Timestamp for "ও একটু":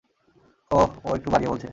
1.05-1.29